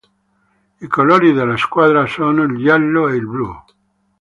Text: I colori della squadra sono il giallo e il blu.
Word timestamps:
I 0.79 0.87
colori 0.87 1.31
della 1.31 1.57
squadra 1.57 2.07
sono 2.07 2.41
il 2.41 2.57
giallo 2.57 3.07
e 3.07 3.15
il 3.17 3.27
blu. 3.27 3.53